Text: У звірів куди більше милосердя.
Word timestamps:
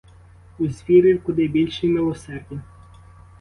У 0.59 0.67
звірів 0.67 1.23
куди 1.23 1.47
більше 1.47 1.87
милосердя. 1.87 2.61